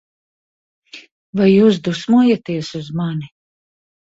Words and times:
Vai 1.41 1.47
jūs 1.51 1.79
dusmojaties 1.89 2.73
uz 2.81 2.91
mani? 3.03 3.31